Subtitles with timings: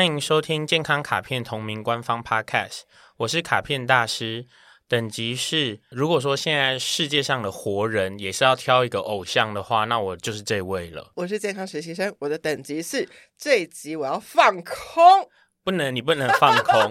[0.00, 2.84] 欢迎收听健康卡片同名官方 Podcast，
[3.18, 4.46] 我是卡片大师。
[4.88, 11.12] 等级是，如果说现在世界上的活人也是要挑一个偶像的话，那我就是这位了。
[11.16, 15.04] 我是健康实习生，我的等级是这一集我要放空。
[15.62, 16.90] 不能，你不能放空。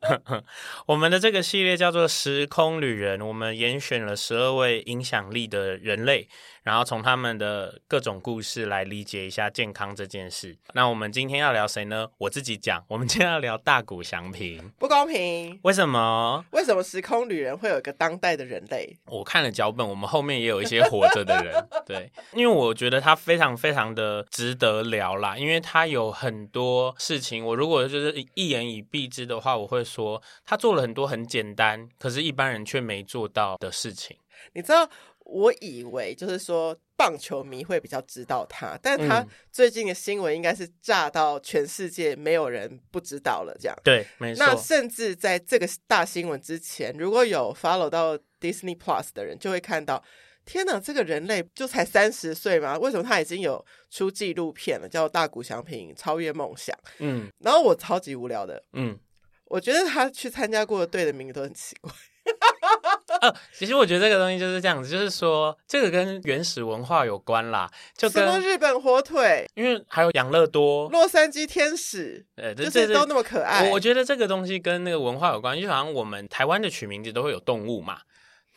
[0.86, 6.28] 我们的这个系列叫做《时空旅人》，我们严选了十二位影响力的人类，
[6.62, 10.56] 然后从他们的各种故事来理解一下健康这件事。
[10.72, 12.08] 那我们今天要聊谁呢？
[12.18, 14.70] 我自己讲，我们今天要聊大谷翔平。
[14.78, 15.58] 不公平！
[15.62, 16.44] 为什么？
[16.52, 18.98] 为什么时空旅人会有一个当代的人类？
[19.06, 21.68] 我看了脚本，我们后面也有一些活着的人。
[21.86, 34.16] 对，因为我觉得他非常非常的值得聊啦，因为他有很多事情，我如果就是一言以蔽之的话，我会说他做了很多很简单，可是一般人却没做到的事情。
[34.52, 34.88] 你知道？
[35.32, 43.76] 我以为就是说棒球迷会比较知道他，但他最近的新闻应该是炸到全世界没有人不知道了，这样。
[43.84, 44.44] 对，没错。
[44.44, 50.02] 那甚至在这个大新闻之前，如果有 follow 到 Disney Plus 的人，就会看到，
[50.50, 52.76] 天哪，这个人类就才三十岁吗？
[52.76, 56.76] 为什么他已经有出纪录片了，叫《大谷翔平超越梦想》？
[56.98, 58.98] 嗯，然后我超级无聊的，嗯，
[59.44, 61.92] 我觉得他去参加过的队的名字都很奇怪。
[63.22, 73.68] 呃，其实我觉得这个东西就是这样子，就是说这个跟原始文化有关啦，就跟什么日本火腿，因为还有养乐多、洛杉矶天使，呃，就是都那么可爱。
[73.68, 78.00] 我我觉得这个东西跟那个文化有关，就好像我们台湾的取名字都会有动物嘛，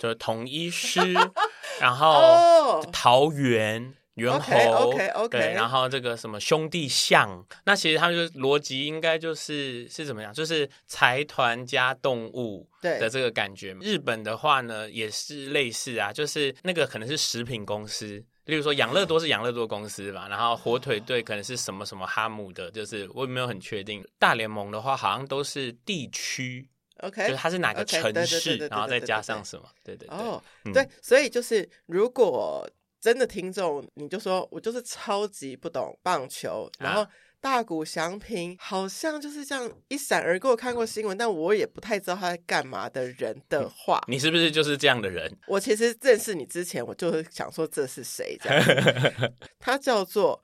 [0.03, 0.99] 就是统一狮，
[1.79, 3.95] 然后桃园。
[4.15, 5.27] 猿猴，OK，OK，OK，okay, okay, okay.
[5.27, 10.31] 对，然后这个什么兄弟象，那其实他们就逻辑应该就是是怎么样？
[10.31, 13.75] 就是财团加动物的这个感觉。
[13.81, 24.05] 日本的话呢，也是类似啊，就是那个可能是食品公司，例如说养乐多是养乐多公司吧，然后火腿队可能是什么什么哈姆的，就是我也没有很确定。
[24.19, 26.69] 大联盟的话，好像都是地区
[26.99, 30.43] ，OK，就是它是哪个城市，然后再加上什么，对对对，哦，
[30.73, 32.69] 对，所以就是如果。
[33.03, 37.05] 真的听众，你就说我就是超级不懂棒球，啊、然后
[37.41, 45.29] 大谷翔平好像就是这样一闪而过，看过新闻，但我也不太知道他在干嘛的人的话，你是不是就是这样的人？
[45.47, 48.37] 我其实认识你之前，我就是想说这是谁？
[48.41, 50.41] 这样， 他叫做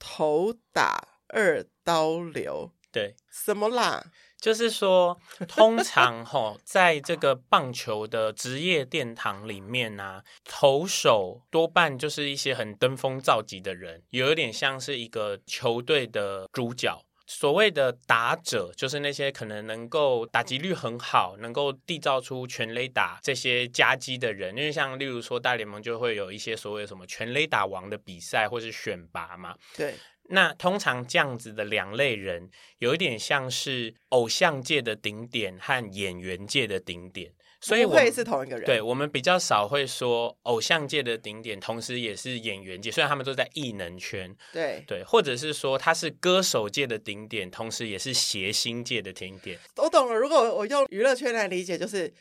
[0.00, 4.04] 头打二刀流，对，什么啦？
[4.40, 17.00] 就是说，通常吼，在这个棒球的职业殿堂里面呢、投手多半就是一些很登峰造极的人，有一点像是一个球队的主角。
[17.26, 24.50] 所谓的打者，就是那些可能能够打击率很好，能够缔造出全垒打这些佳绩的人。
[24.56, 29.54] 因为像例如说，大联盟就会有一些所谓什么全垒打王的比赛或是选拔嘛。
[29.76, 29.94] 对。
[30.30, 32.48] 那通常这样子的两类人，
[32.78, 38.64] 有一点像是偶像界的顶点和演员界的顶点，所以我会是同一个人。
[38.64, 44.34] 对，我们比较少会说偶像界的顶点，同时也是演员界，虽然他们都在艺能圈。
[44.52, 49.58] 对对，或者是说他是歌手界的顶点，同时也是谐星界的顶点。
[49.76, 52.12] 我懂了，如果我用娱乐圈来理解，就是。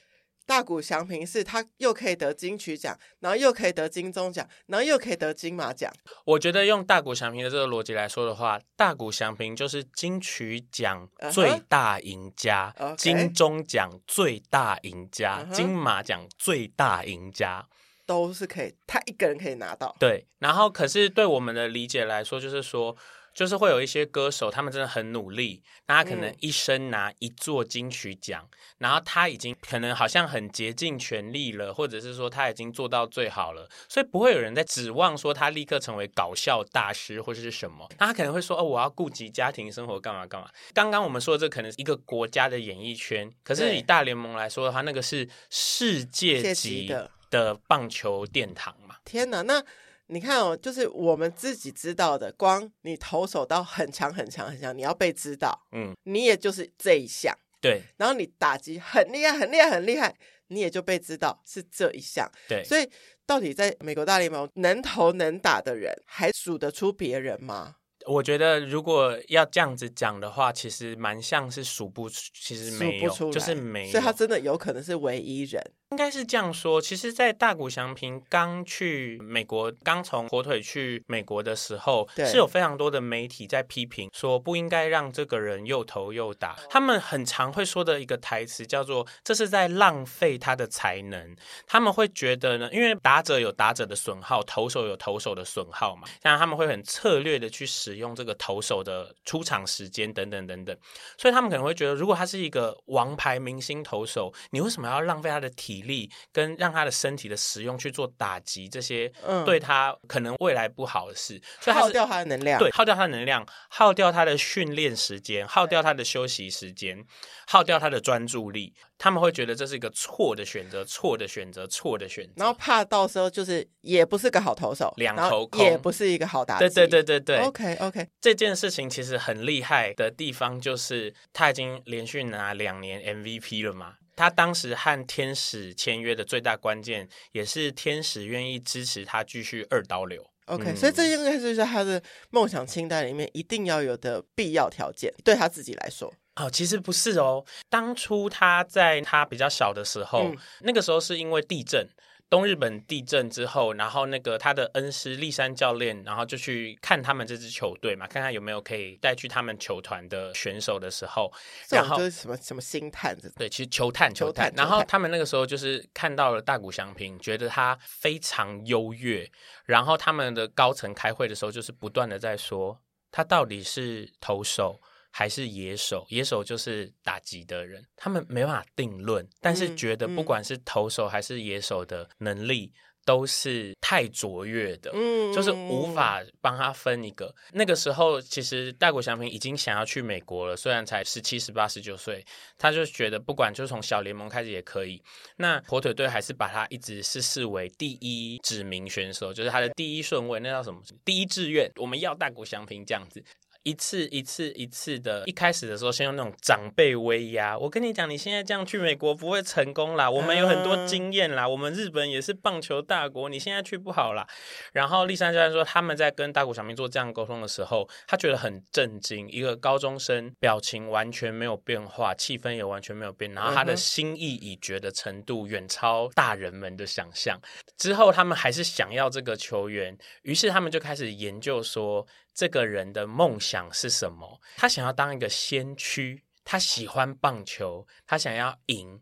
[0.49, 5.93] 大谷祥平是他又可以得金曲奖，然后又可以得金钟奖，然后又可以得金马奖。
[6.25, 12.95] 我觉得用大谷祥平的这个逻辑来说的话，大谷祥平就是金曲奖最大赢家，uh -huh.
[12.95, 15.51] 金钟奖最大赢家，uh -huh.
[15.53, 17.67] 金马奖最大赢家，
[18.07, 19.95] 都是可以，他一个人可以拿到。
[19.99, 22.97] 对，然后可是对我们的理解来说，就是说。
[23.39, 37.87] 就是会有一些歌手，他们真的很努力，那他可能一生拿一座金曲奖，嗯，然后他已经可能好像很竭尽全力了，或者是说他已经做到最好了，所以不会有人在指望说他立刻成为搞笑大师或者是什么。
[37.97, 46.93] 那他可能会说：“哦，我要顾及家庭生活，干嘛干嘛。”刚刚我们说的这可能是一个国家的演艺圈，可是以大联盟来说的话，那个是世界级
[47.29, 48.97] 的棒球殿堂嘛？
[49.05, 49.63] 天哪，那。
[50.11, 57.83] 你看哦，就是我们自己知道的，光你投手到很强很强很强，你要被知道，嗯，你也就是这一项，对。
[57.97, 60.15] 然后你打击很厉害很厉害很厉害，
[60.47, 62.63] 你也就被知道是这一项，对。
[62.63, 62.89] 所以
[63.27, 67.75] 到底在美国大联盟能投能打的人，还数得出别人吗？
[68.07, 75.61] 我觉得如果要这样子讲的话，其实蛮像是数不出，其实没有，数不出，就是没有，所以他真的有可能是唯一人。
[75.91, 86.59] 应该是这样说，其实，在大谷翔平刚去美国，刚从火腿去美国的时候，是有非常多的媒体在批评，说不应该让这个人又投又打。
[86.69, 91.35] 他们很常会说的一个台词叫做“这是在浪费他的才能”。
[91.65, 100.77] 他们会觉得呢，因为打者有打者的损耗，投手有投手的损耗嘛，像他们会很策略的去使用这个投手的出场时间等等等等，
[101.17, 109.11] 所以他们可能会觉得，如果他是一个王牌明星投手，你为什么要浪费他的体力跟让他的身体的使用去做打击这些
[109.45, 111.41] 对他可能未来不好的事？
[111.59, 117.03] 所以他耗掉他的能量，对，耗掉他的能量，耗掉他的训练时间，耗掉他的休息时间，
[117.47, 118.73] 耗掉他的专注力。
[119.01, 122.33] 他们会觉得这是一个错的选择，错的选择，错的选择。
[122.35, 126.67] 然后怕到时候就是也不是个好投手，两头空，也不是一个好打击。
[126.67, 127.37] 对对对对对。
[127.37, 133.93] OK OK，这件事情其实很厉害的地方就是他已经连续拿两年 MVP 了嘛。
[134.19, 140.29] 他当时和天使签约的最大关键，也是天使愿意支持他继续二刀流。
[140.47, 146.13] OK，、嗯、所以这应该就是他的梦想清单里面一定要有的必要条件，对他自己来说。
[146.35, 147.45] 哦，其实不是哦。
[147.69, 151.87] 当初他在他比较小的时候，嗯、那个时候是因为地震，
[152.29, 161.33] 东日本地震之后，然后那个他的恩师立山教练，然后就去看他们这支球队嘛，看看有没有可以带去他们球团的选手的时候，
[161.71, 164.53] 然后就是什么什么星探子，对，其实球探球探。
[164.55, 169.29] 然后他们那个时候就是看到了大谷翔平，觉得他非常优越，
[169.65, 172.79] 然后他们的高层开会的时候，就是不断的在说
[173.11, 174.79] 他到底是投手。
[175.11, 182.71] 还是野手，野手就是打击的人，他们没办法定论，但是觉得不管是投手还是野手的能力
[183.05, 187.33] 都是太卓越的，嗯，就是无法帮他分一个。
[187.53, 192.23] 那个时候，其实大谷翔平已经想要去美国了，虽然才十七、十八、十九岁，
[192.57, 195.01] 他就觉得不管就从小联盟开始也可以。
[195.37, 200.79] 那火腿队还是把他一直是视为第一指名选手，就是他的第一顺位，那叫什么？
[201.03, 203.23] 第一志愿，我们要大谷翔平这样子。
[203.63, 207.57] 一次一次一次的，一开始的时候，先用那种长辈威压。
[207.57, 210.09] 我跟你讲，你现在这样去美国不会成功啦。
[210.09, 214.25] 我们有很多经验啦，我们日本也是棒球大国，你现在去不好啦。
[214.71, 219.29] 然后立山教练说，他们在跟大谷翔平做这样沟通的时候，他觉得很震惊。
[219.29, 227.37] 一个高中生表情完全没有变化，气氛也完全没有变，然后他的心意已决的程度远超大人们的想象。
[227.77, 232.07] 之后他们还是想要这个球员，于是他们就开始研究说。
[232.31, 234.39] 这个人的梦想是什么？
[234.57, 239.01] 他想要当一个先驱，他喜欢棒球，他想要赢。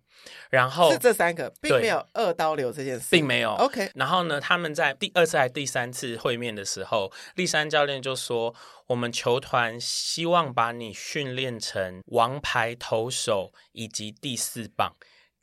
[0.50, 3.54] 然后是这三个，并没有二刀流这件事，并没有。
[3.54, 3.90] OK。
[3.96, 8.54] 然后呢，他们在第二次还第三次会面的时候，立山教练就说
[8.88, 14.92] ：“我们球团希望把你训练成王牌投手以及第四棒，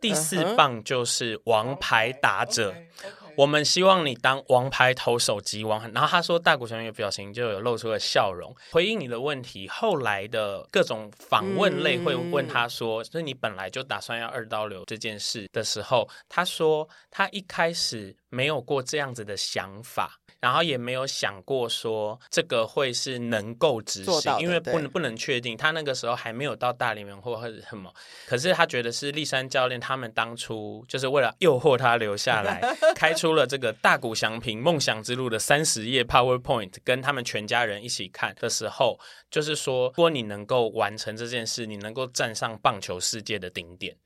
[0.00, 2.72] 第四棒就是王牌打者。
[2.72, 2.74] Uh-huh.
[2.74, 3.23] Okay, okay, okay.
[3.36, 9.69] 我们希望你当王牌投手级王，然后他说大谷翔平的表情就有露出了笑容，回应你的问题。
[9.69, 20.20] 后来的各种访问类会问他说，所以你本来就打算要二刀流这件事的时候，他说他一开始没有过这样子的想法。
[20.44, 25.56] 然后也没有想过说这个会是能够执行，因为不能不能确定。
[25.56, 27.91] 他那个时候还没有到大联盟或者什么，
[28.26, 32.61] 可是他觉得是立山教练他们当初就是为了诱惑他留下来，
[32.94, 39.00] 开出了这个大谷祥平梦想之路的三十页 PowerPoint，跟他们全家人一起看的时候，
[39.31, 43.96] 就是说，如果你能够完成这件事，你能够站上棒球世界的顶点，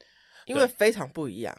[0.46, 1.52] 因为非常不一样。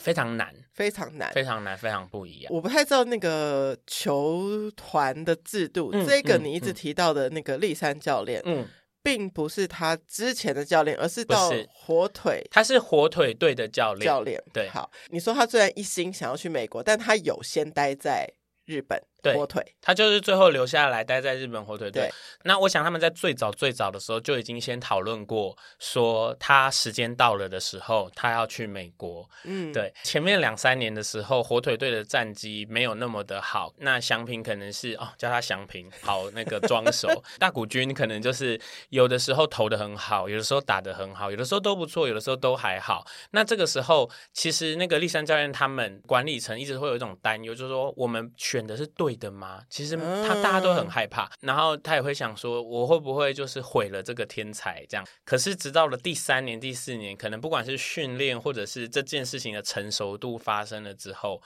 [0.00, 2.52] 非常难，非常难，非常难，非常不一样。
[2.52, 5.90] 我不太知道那个球团的制度。
[5.92, 8.66] 嗯、这个你一直提到的那个立山教练，嗯，
[9.02, 14.04] 并不是他之前的教练，而是到火腿，他是火腿队的教练。
[14.04, 14.90] 教练，对，好。
[15.10, 18.32] 你说他虽然一心想要去美国，但他有先待在
[18.64, 19.02] 日本。
[19.22, 22.12] 对，火腿，他就是最后留下来待在日本火腿队。
[22.42, 29.28] 那我想他们在最早最早的时候就已经先讨论过，说他时间到了的时候，他要去美国。
[29.44, 29.94] 嗯，对。
[30.02, 33.72] 前面两三年的时候，火腿队的战绩没有那么的好。
[33.78, 37.08] 那祥平可能是哦，叫他祥平，好那个装熟。
[37.38, 43.06] 大谷君可能就是有的时候投的很好，有的时候打的很好，有的时候都不错，有的时候都还好。
[43.30, 49.62] 那这个时候，其实那个立山教练他们管理层一直会有一种担忧，就是说我们选的是对的吗？
[49.68, 55.06] 其实他大家都很害怕，然后他也会想说，我会不会就是毁了这个天才这样？
[55.24, 61.42] 可是直到了第三年、第四年，可能不管是训练或者是这件事情的成熟度发生了之后。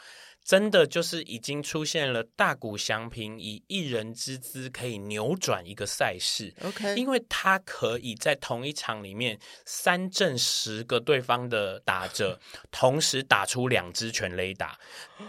[0.46, 12.38] 真的就是已经出现了大谷翔平以一人之姿可以扭转一个赛事，OK，因为他可以在同一场里面三振十个对方的打者，
[12.70, 14.78] 同时打出两支全垒打，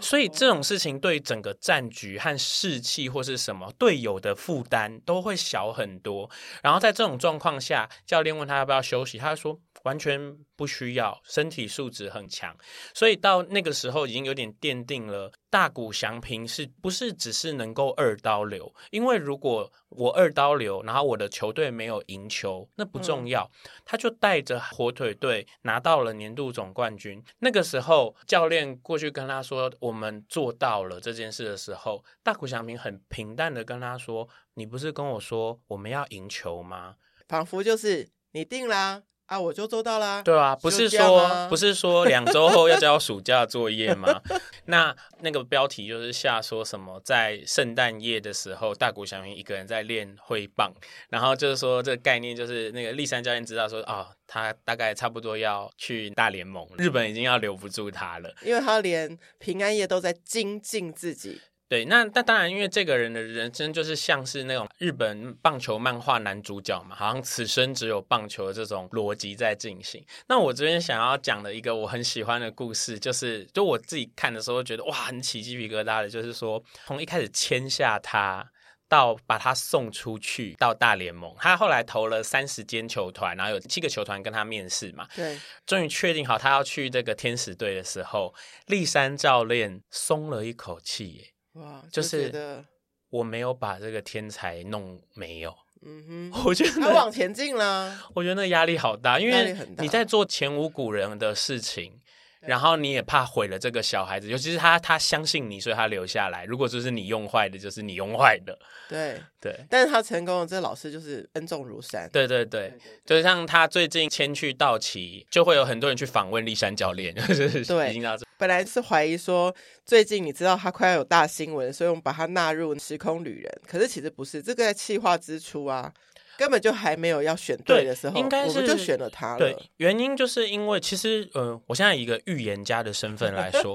[0.00, 6.30] 所以这种事情对整个战局和士气或是什么队友的负担都会小很多。
[6.62, 9.60] 然后在这种状况下，教练问他要不要休息，他说。
[9.84, 12.56] 完全不需要，身体素质很强，
[12.92, 18.74] 所以到那个时候已经有点奠定了大谷翔平是不是只是能够二刀流？
[18.90, 23.48] 因为如果我二刀流，然后我的球队没有赢球，那不重要。
[23.64, 27.22] 嗯、他就带着火腿队拿到了年度总冠军。
[27.38, 36.96] 那个时候，教练过去跟他说：“我们做到了这件事的时候，大谷翔平很平淡的跟他说：‘你不是跟我说我们要赢球吗？’
[37.28, 39.02] 仿佛就是你定啦。”啊，
[39.36, 40.22] 我就做到啦。
[40.22, 44.20] 对啊，不是说不是说两周后要交暑假作业吗？
[44.66, 50.72] 那那个标题就是下说什么，在圣诞夜的时候，大谷翔平一个人在练挥棒，
[51.08, 61.40] 然后就是说这个概念就是那个立山教练知道说啊、哦，他大概差不多要去大联盟，日本已经要留不住他了，因为他连平安夜都在精进自己。
[61.68, 70.02] 对，那那当然，因为这个人的人生就是像是那种日本棒球漫画男主角嘛，好像此生只有棒球的这种逻辑在进行。
[70.28, 78.50] 那我这边想要讲的一个我很喜欢的故事，就是就我自己看的时候觉得哇，很起鸡皮疙瘩的，就是说从一开始签下他
[78.88, 88.34] 到把他送出去到大联盟，他后来投了三十间球团，然后有七个球团跟他面试嘛，对，终于确定好他要去这个天使队的时候，
[88.68, 91.24] 立山教练松了一口气耶。
[91.58, 92.64] 哇，就，是
[93.10, 101.92] 我没有把这个天才弄没有，嗯哼，我觉得他往前进了，我觉得那压力好大，因为你在做前无古人的事情。
[102.40, 106.44] 然后你也怕毁了这个小孩子，尤其是他，他相信你，所以他留下来。
[106.44, 108.58] 如果就是你用坏的，就是你用坏的。
[108.88, 112.08] 对 对，但是他成功了，这老师就是恩重如山。
[112.12, 112.72] 对对对，
[113.04, 117.14] 就像他最近迁去道奇，就会有很多人去访问立山教练。
[117.66, 118.26] 对，已经到这。
[118.38, 119.52] 本来是怀疑说，
[119.84, 123.60] 最近你知道他快要有大新闻，所以我们把他纳入时空旅人。
[123.66, 125.92] 可是其实不是，这个在企划之初啊。
[126.38, 129.38] 根本就还没有要选对的时候，应该是就选了他了。
[129.38, 133.74] 对，原因就是因为其实，呃，我现在以一个预言家的身份来说，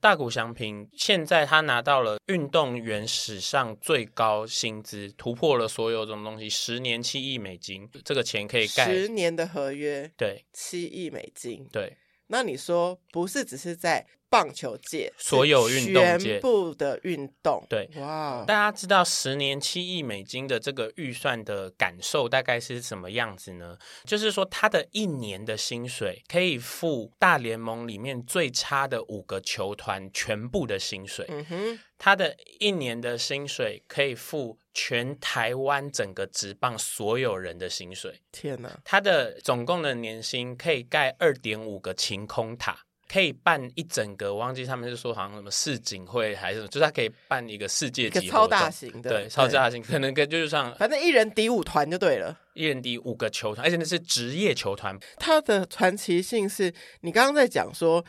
[0.00, 11.94] 大谷翔平现在他拿到了运动员史上最高薪资，突破了所有这种东西，十年七亿美金，这个钱可以盖十年的合约，对，七亿美金，对。
[12.28, 14.06] 那你说不是只是在？
[14.30, 18.44] 棒球界所有运动界全部的运动，对，哇！
[18.46, 23.78] 大家知道十年七亿美金的这个预算的感受大概是什么样子呢？
[24.04, 31.24] 就是说，他的一年的薪水可以付大联盟里面最差的五个球团全部的薪水。
[31.30, 38.20] 嗯哼，他的一年的薪水可以付全台湾整个职棒所有人的薪水。
[38.30, 38.78] 天哪！
[38.84, 42.78] 他的总共的年薪可以盖二点五个晴空塔。
[43.10, 54.94] 可以办一整个，我忘记他们是说好像什么世锦会还是什么，就是他可以办一个世界级超大型的，对，超大型，可能跟就是像反正一人抵五团就对了，一人抵五个球团，而且那是职业球团。
[55.16, 56.70] 他的传奇性是
[57.00, 58.04] 你刚刚在讲说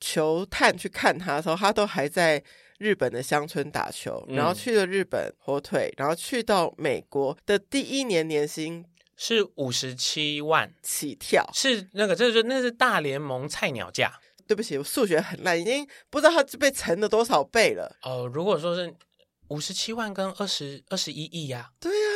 [0.00, 2.44] 球探去看他的时候，他都还在
[2.82, 8.84] 日本的乡村打球，然后去了日本火腿，然后去到美国的第一年年薪
[9.16, 14.18] 是五十七万起跳，是那个就是那是大联盟菜鸟价。
[14.44, 17.96] 对不起，我数学很烂，已经不知道它被乘了多少倍了。
[18.02, 18.92] 哦，如果说是
[19.48, 21.70] 五十七万跟二十二十一亿呀？
[21.80, 22.08] 对呀，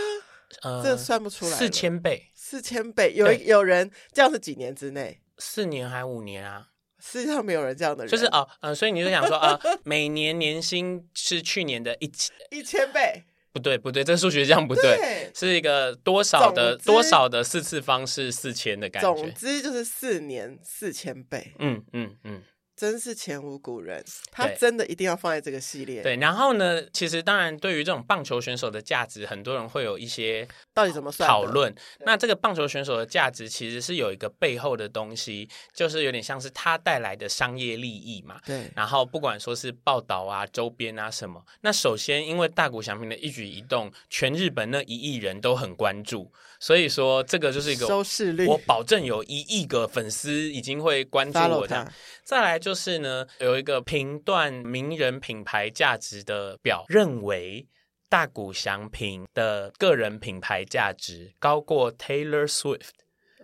[0.62, 1.56] 呃，这算不出来。
[1.56, 5.22] 四千倍，四千倍，有有人这样是几年之内？
[5.38, 6.68] 四年还五年啊？
[7.10, 13.22] 世界上没有人这样的人，就是哦，嗯，所以你就想说啊，每年年薪是去年的一千一千倍。
[13.52, 22.42] 不对，不对，这数学这样不对，对是一个多少的多少的四次方是四千的感觉，总之就是四年四千倍，嗯嗯嗯。
[22.76, 26.02] 真是前无古人，他真的一定要放在这个系列。
[26.02, 31.74] 对，然后呢，其实当然，对于这种棒球选手的价值，很多人会有一些到底怎么算讨论。
[32.00, 38.38] 那这个棒球选手的价值，其实是有一个背后的东西，就是有点像是他带来的商业利益嘛。
[38.44, 38.70] 对。
[38.76, 46.30] 然后不管说是报道啊、周边啊什么，那首先因为大谷翔平的一举一动，全日本那一亿人都很关注，
[46.60, 51.90] 所以说这个就是一个收视率，我保证有一亿个粉丝已经会关注我这样。
[52.26, 57.68] 再来就是呢，有一个评断名人品牌价值的表，认为
[58.08, 62.90] 大谷祥平的个人品牌价值高过 Taylor Swift。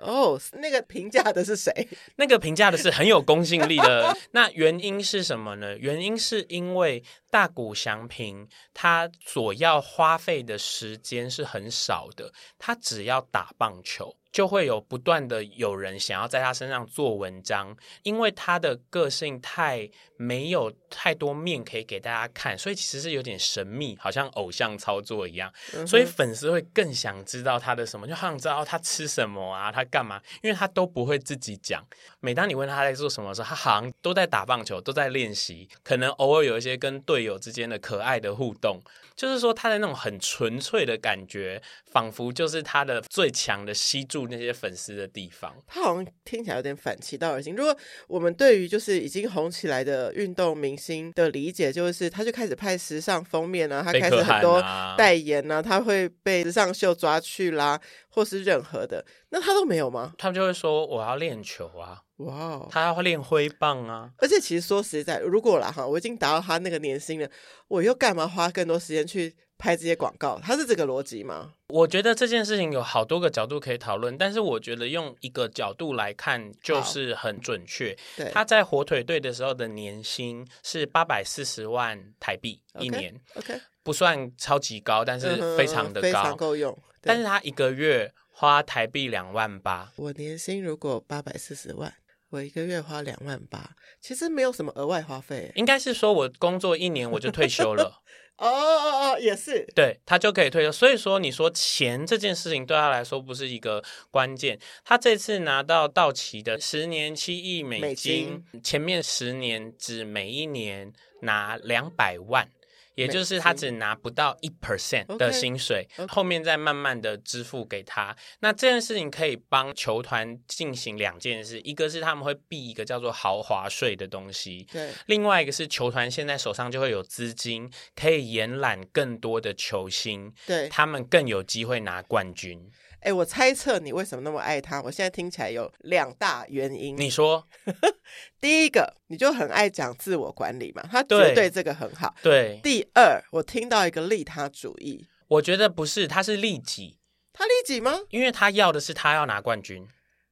[0.00, 1.86] 哦，那个评价的是谁？
[2.16, 4.16] 那个评价的是很有公信力的。
[4.32, 5.78] 那原因是什么呢？
[5.78, 14.14] 原因是因为大谷翔平他所要花费的时间是很少的，他只要打棒球。
[14.32, 19.86] 就会有不断的有人想要在他身上做文章，因为他的个性太
[20.16, 25.52] 没有太多面可以给大家看，所以其实是有点神秘，好像偶像操作一样。
[25.74, 30.18] 嗯、所以粉丝会更想知道他的什么，就好想知道他吃什么啊，他干嘛？
[30.42, 31.86] 因为他都不会自己讲。
[32.20, 38.80] 每当你问他在做什么的时候，他好像都在打棒球，都在练习，可能偶尔有一些跟队友之间的可爱的互动。
[39.14, 41.60] 就是说，他的那种很纯粹的感觉，
[41.92, 45.54] 仿佛就是他的最强的吸住那些粉丝的地方。
[45.66, 47.54] 他好像听起来有点反其道而行。
[47.54, 47.76] 如果
[48.08, 54.62] 我们对于就是已经红起来的运动明星的理解，就是他就开始拍时尚封面啊，他开始很多
[54.96, 57.78] 代言啊，他会被时尚秀抓去啦，
[58.12, 60.12] 或是任何的，那他都没有吗？
[60.18, 62.02] 他们就会说我要练球啊。
[62.18, 64.10] 哇，wow, 他要练挥棒啊！
[64.18, 67.28] 而且其实说实在，如果啦哈，我已经达到他那个年薪了，
[67.66, 70.38] 我又干嘛花更多时间去拍这些广告？
[70.40, 71.54] 他是这个逻辑吗？
[71.68, 77.96] 我觉得这件事情有好多个角度可以讨论，但是我觉得用一个角度来看就是很准确。
[78.16, 83.58] 对，他在火腿队的时候的年薪是八百四十万台币一年，OK.
[83.82, 86.78] 不算超级高，但是非常的高，嗯、非常够用。
[87.02, 91.92] 但是他一个月花台币两万八，我年薪如果八百四十万。
[92.30, 95.52] 我一个月花两万八，其实没有什么额外花费。
[95.54, 98.00] 应该是说，我工作一年我就退休了。
[98.38, 99.62] 哦哦哦，也是。
[99.74, 100.72] 对，他就可以退休。
[100.72, 104.58] 所以说，你说钱这件事情对他来说不是一个关键。
[104.82, 110.90] 他这次拿到到期的十年七亿美金，美金前面十年只每一年
[111.20, 112.48] 拿两百万。
[112.94, 116.12] 也就是他只拿不到一 percent 的薪水，okay, okay.
[116.12, 118.16] 后面再慢慢的支付给他。
[118.40, 124.90] 那这件事情可以帮球团进行两件事，一个是他们会避一个叫做豪华税的东西，对。
[125.06, 132.70] 另外一个是球团现在手上就会有资金，可以延揽更多的球星，对，他们更有机会拿冠军。
[133.02, 134.80] 哎，我猜测你为什么那么爱他？
[134.80, 136.96] 我现在听起来有两大原因。
[136.96, 137.46] 你说，
[138.40, 142.14] 第一个，你就很爱讲自我管理嘛，他绝对这个很好。
[142.22, 142.60] 对。
[142.62, 146.98] 第二，我听到一个利他主义，我觉得不是，他是利己。
[147.32, 147.98] 他利己吗？
[148.10, 149.84] 因为他要的是他要拿冠军，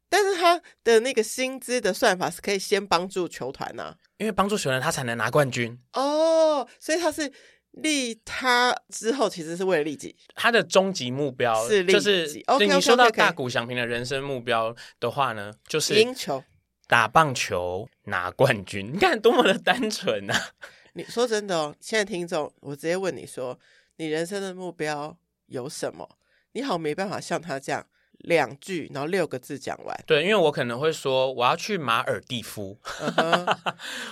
[0.09, 5.76] 但是他的那个薪资的算法是可以先帮助球团呐、啊，因为帮助球团他才能拿冠军。
[5.95, 7.33] 哦，所以他是。
[7.73, 10.17] 利他之后，其实是为了利己。
[10.35, 12.75] 他的终极目标是利己，就是对 okay, okay, okay.
[12.75, 16.43] 你说到大谷翔平的人生目标的话呢，就是赢球、
[16.87, 18.91] 打棒球、拿冠军。
[18.93, 20.52] 你看多么的单纯啊！
[20.95, 23.59] 你说真的哦，现在听众，我直接问你说，
[23.97, 26.19] 你人生的目标有什么？
[26.52, 27.87] 你好，没办法像他这样。
[28.21, 30.04] 两句，然后六个字讲完。
[30.06, 33.56] 对，因为我可能会说，我要去马尔蒂夫，uh huh.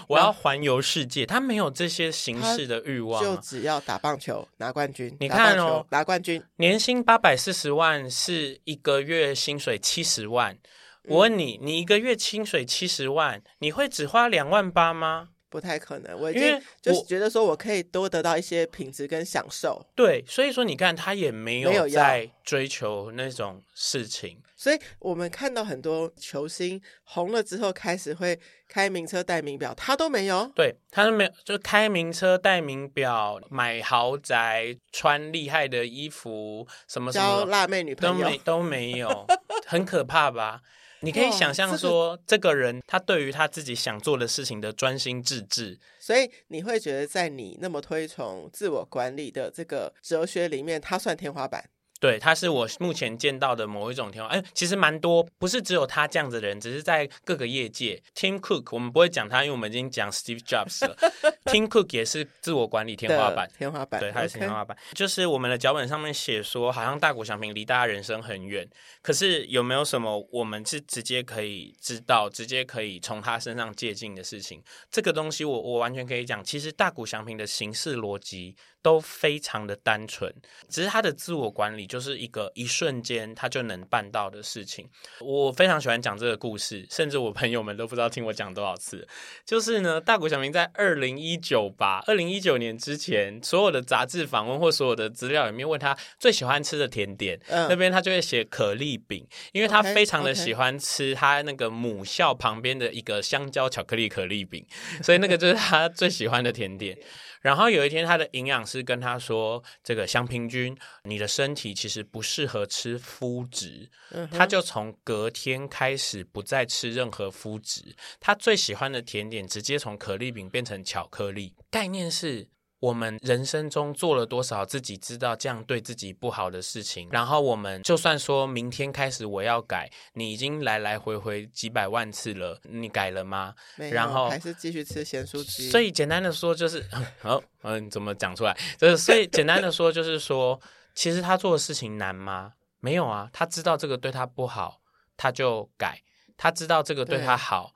[0.09, 1.27] 我要环游世界。
[1.27, 5.15] 他没有这些形式的欲望，就只要打棒球拿冠军。
[5.21, 10.57] 你看哦，拿冠军，年薪八百四十万，是一个月薪水七十万。
[11.05, 15.29] 我问你，你一个月薪水七十万，你会只花两万八吗？
[15.49, 19.85] 不太可能，我已经就是觉得说我可以多得到一些品质跟享受。
[19.95, 24.43] 对，所以说你看他也没有在追求那种事情。
[24.57, 28.37] 所以我们看到很多球星红了之后开始会
[28.69, 30.51] 开名车戴名表，他都没有。
[30.55, 39.27] 对，他都没有，就开名车戴名表，买豪宅，穿厉害的衣服，什么什么交辣妹女朋友都没都没有，
[39.65, 40.61] 很可怕吧？
[41.01, 51.69] 你可以想象说，这个、人他对于他自己想做的事情的专心致志，所以你会觉得在你那么推崇自我管理的这个哲学里面，他算天花板。
[52.01, 54.39] 对，他是我目前见到的某一种天花板。
[54.39, 58.01] 哎，其实蛮多，不是只有他这样子的人，只是在各个业界。
[58.15, 60.97] Tim Cook，我们不会讲他，因为我们已经讲 Steve Jobs 了。
[61.47, 64.77] Tim Cook 也是自我管理天花板，天花板，对，他也是天花板。
[64.93, 68.69] 就是我们的脚本上面写说，好像大谷翔平离大家人生很远。
[69.03, 74.63] 可是有没有什么我们是直接可以知道、直接可以从他身上借鉴的事情？
[74.91, 76.45] 这个东西我我完全可以讲。
[76.45, 78.55] 其实大谷翔平的行事逻辑。
[78.81, 80.33] 都非常的单纯，
[80.69, 84.89] 只是他的自我管理就是一个一瞬间他就能办到的事情。
[85.21, 89.09] 我非常喜欢讲这个故事，甚至我朋友们都不知道听我讲多少次。
[89.45, 104.65] 就是呢，大谷翔平在二零一九吧，二零一九年之前，所有的杂志访问或所有的资料里面问他最喜欢吃的甜点，嗯、那边他就会写可丽饼，因为他非常的喜欢吃他那个母校旁边的一个香蕉巧克力可丽饼，
[105.03, 106.99] 所以那个就是他最喜欢的甜点。
[107.41, 113.89] 然后有一天，他的营养师跟他说：“这个香平君，你的身体其实不适合吃麸质。
[114.11, 117.95] 嗯”他就从隔天开始不再吃任何麸质。
[118.19, 121.55] 他最喜欢的甜点直接从可丽饼变成巧克力。
[121.71, 122.49] 概念是
[122.81, 133.55] 我们人生中做了多少自己知道这样对自己不好的事情，然后我们就算说明天开始我要改，你已经来来回回几百万次了，你改了吗？
[133.77, 135.69] 没有，然后还是继续吃咸酥鸡。
[135.71, 136.85] 所以简单的说就是，
[137.21, 138.57] 好，嗯，怎么讲出来？
[138.79, 140.61] 就是所以简单的说就是说，
[140.95, 142.53] 其实他做的事情难吗？
[142.79, 144.81] 没有啊，他知道这个对他不好，
[145.17, 145.97] 他就改；
[146.37, 147.75] 他知道这个对他好。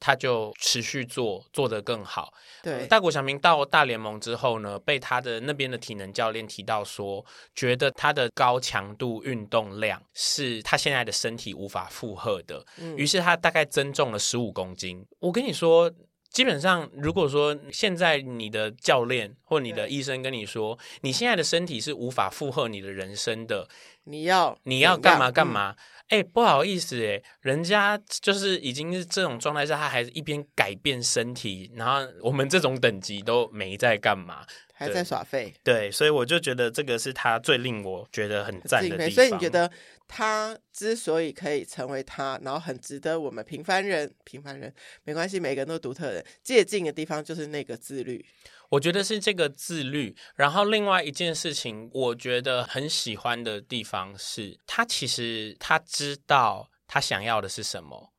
[0.00, 2.32] 他就持续做，做得更好。
[2.62, 12.64] 对，大谷翔平到大联盟之后呢，被他的那边的体能教练提到说，觉得他的高强度运动量是他现在的身体无法负荷的。
[12.78, 15.06] 嗯，于是他大概增重了十五公斤。
[15.20, 15.90] 我跟你说，
[16.30, 23.68] 基本上如果说现在你的教练或你的医生跟你说，你现在的身体是无法负荷你的人生的，
[24.04, 25.70] 你要你要干嘛干嘛？
[25.70, 35.54] 嗯哎、欸，不好意思，哎，人家就是已经是这种状态下，他还是一边改变身体，然后我们这种等级都没在干嘛，还在耍废。
[35.62, 39.10] 对，所以我就觉得这个是他最令我觉得很赞的地方。
[39.12, 39.70] 所以你觉得
[40.12, 48.26] 他之所以可以成为他，然后很值得我们平凡人，平凡人没关系，每个人都独特的借鉴的地方，就是那个自律。
[48.70, 58.12] 我觉得是这个自律，然后另外一件事情，我觉得很喜欢的地方是，他其实他知道他想要的是什么，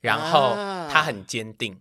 [0.00, 0.54] 然后
[0.90, 1.80] 他很坚定，啊、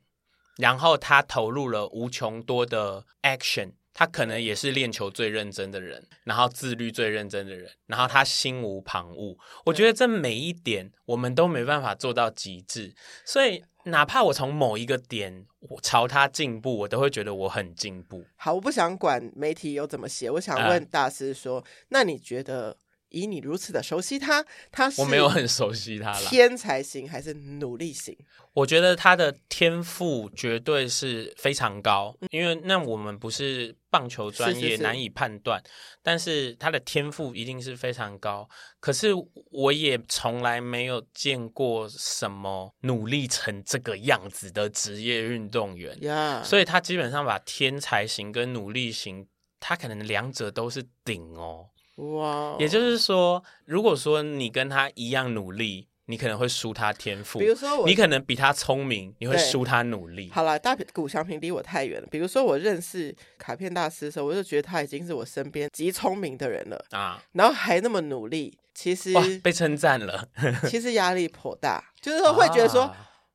[0.57, 9.35] 然后他投入了无穷多的 action，他可能也是练球最认真的人，然后自律最认真的人，然后他心无旁骛。
[9.65, 12.93] 我觉得这每一点我们都没办法做到极致，
[13.25, 13.63] 所以。
[13.87, 18.21] 哪怕我从某一个点我朝他进步，我都会觉得我很进步。
[18.35, 22.75] 好，我不想管媒体有怎么写，我想问大师说，呃、那你觉得？
[23.09, 26.29] 以你如此的熟悉他，他是我没有很熟悉他了。
[26.29, 28.17] 天才型还是努力型？
[28.53, 35.61] 我觉得他的天赋绝对是非常高，因为那我们不是棒球专业，难以判断。
[36.01, 38.49] 但是他的天赋一定是非常高。
[38.79, 39.09] 可是
[39.51, 45.95] 我也从来没有见过什么努力成这个样子的职业运动员。
[46.43, 49.27] 所以他基本上把天才型跟努力型，
[49.59, 51.69] 他可能两者都是顶哦。
[51.97, 57.37] 哇，wow, 也就是说，如果说你跟他一样努力，你可能会输他天赋。
[57.39, 60.29] 比如说我，你可能比他聪明，你会输他努力。
[60.31, 62.07] 好了，大谷祥平离我太远了。
[62.09, 70.29] 比如说，我认识卡片大师的时候，我就觉得他已经是我身边极聪明的人了啊，然后还那么努力，其实被称赞了。
[70.69, 72.89] 其实压力颇大，就是说会觉得说，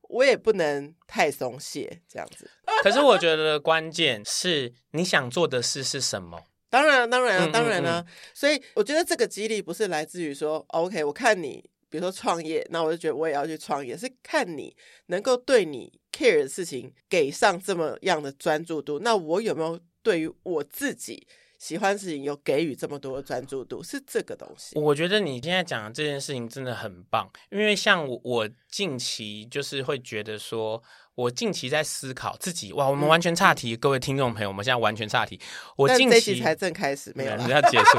[0.09, 2.49] 我也不能太松懈这样子。
[2.81, 6.39] 可是我觉得关键是你想做的事是什么。
[6.73, 8.03] 当然，当然啊，当然啊。
[8.33, 18.97] 所以我觉得这个激励不是来自于说，OK，我看你，比如说创业，那我就觉得我也要去创业，是看你能够对你 care 的事情给上这么样的专注度。
[18.97, 21.27] 那我有没有对于我自己
[21.59, 23.83] 喜欢的事情有给予这么多的专注度？
[23.83, 24.75] 是这个东西。
[24.79, 30.81] 我觉得你现在讲的这件事情真的很棒，因为像我，我近期就是会觉得说。
[31.15, 35.39] 我近期在思考自己，哇，我们完全岔题，嗯、各位听众朋友，我们现在完全岔题。
[35.75, 37.97] 我近期才正开始，没有要结束。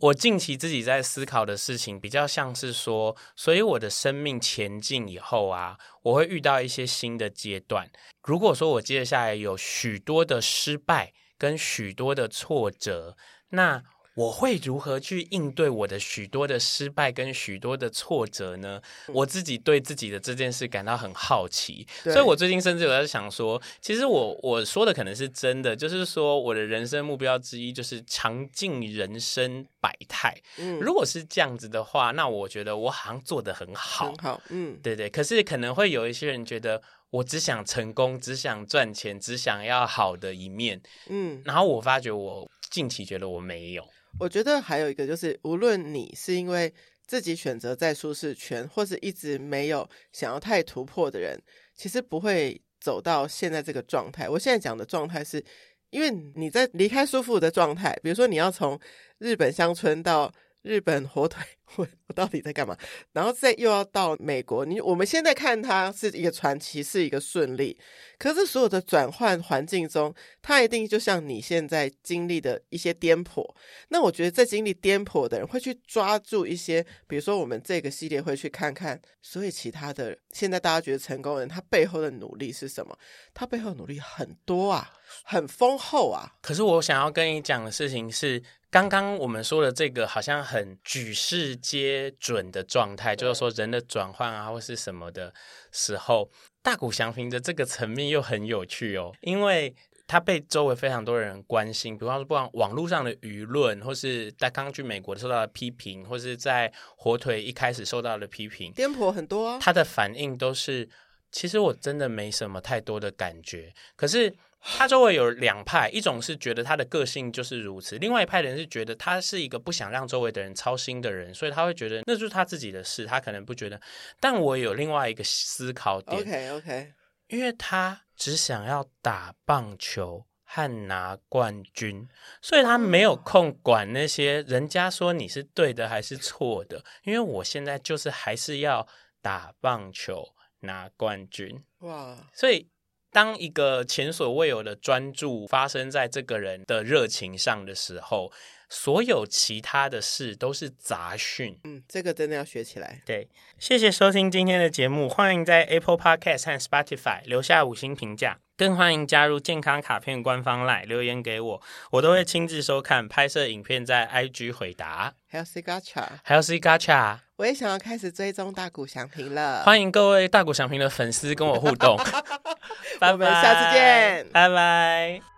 [0.00, 7.88] 我近期自己在思考的事情，比较像是说，所以我的生命前进以后啊，我会遇到一些新的阶段。
[8.22, 13.16] 如果说我接下来有许多的失败跟许多的挫折，
[13.50, 13.82] 那。
[14.14, 18.80] 我会如何去应对我的许多的失败跟许多的挫折呢？
[19.08, 30.36] 我自己对自己的这件事感到很好奇，所以我最近甚至有在想说，其实我我说的可能是真的，就是说我的人生目标之一就是尝尽人生百态。
[30.58, 34.42] 嗯，如果是这样子的话，那我觉得我好像做得很好，很好。
[34.48, 35.08] 嗯，对对。
[35.08, 40.80] 可是可能会有一些人觉得，我只想成功，只想赚钱，只想要好的一面。
[41.08, 43.84] 嗯，然后我发觉我近期觉得我没有。
[44.18, 46.72] 我觉得还有一个就是，无论你是因为
[47.06, 51.40] 自己选择在舒适圈，或是一直没有想要太突破的人，
[51.74, 54.28] 其实不会走到现在这个状态。
[54.28, 55.42] 我现在讲的状态是，
[55.90, 58.78] 因为你在离开舒服的状态，比如说你要从
[59.18, 60.32] 日本乡村到。
[60.62, 61.42] 日本火腿，
[61.76, 62.76] 我 我到底在干嘛？
[63.12, 67.78] 然后再又要到美国，你我们现在看它是一个传奇，是一个顺利。
[68.18, 73.44] 可是所有的转换环境中，它一定就像你现在经历的一些颠簸。
[73.88, 82.98] 那我觉得在经历颠簸的人会去抓住一些，比如说我们这个系列会去看看，所以其他的现在大家觉得成功人，他背后的努力是什么？
[83.32, 84.92] 他背后努力很多啊，
[85.24, 86.34] 很丰厚啊。
[86.42, 88.42] 可是我想要跟你讲的事情是。
[88.72, 95.32] 刚刚我们说的这个好像很举世皆准的状态，就是说人的转换啊，或是什么的
[95.70, 96.30] 时候，
[96.62, 99.74] 大谷翔平的这个层面又很有趣哦，因为
[100.06, 109.58] 他被周围非常多人关心，比方说不管网络上的舆论，或是他刚去美国受到的批评，或是在火腿一开始受到的批评，颠簸很多啊。
[109.60, 110.88] 他的反应都是，
[111.30, 113.72] 其实我真的没什么太多的感觉。
[113.94, 123.80] 可是他周围有两派，一种是觉得他的个性就是如此，另外一派的人是觉得他是一个不想让周围的人操心的人，所以他会觉得那就是他自己的事，他可能不觉得。
[124.20, 126.92] 但我有另外一个思考点，OK OK，
[127.28, 128.02] 因为他。
[128.20, 132.06] 只想要打棒球和拿冠军，
[132.42, 136.84] 所以他没有空管那些人家说你是对的还是错的。
[137.04, 138.86] 因为我现在就是还是要
[139.22, 141.64] 打棒球拿冠军。
[141.78, 142.14] 哇！
[142.34, 142.68] 所以
[143.12, 148.32] 当一个前所未有的专注发生在这个人的热情上的时候。
[148.72, 151.58] 所有其他的事都是杂讯。
[151.64, 153.02] 嗯，这个真的要学起来。
[153.04, 165.14] 对，谢谢收听今天的节目，欢迎在 Apple Podcast 和 Spotify 留下五星评价，更欢迎加入健康卡片官方 LINE 留言给我，我都会亲自收看、拍摄影片，在 IG 回答。
[165.32, 169.62] Healthy Gacha，Healthy Gacha，我也想要开始追踪大谷祥平了。
[169.62, 171.96] 欢迎各位大谷祥平的粉丝跟我互动。
[173.00, 175.29] 拜拜，我们下次见，拜拜。